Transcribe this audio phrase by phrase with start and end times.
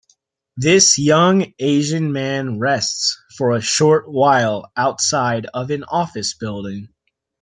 [0.57, 6.87] This young Asian man rests for a short while outside of an office building.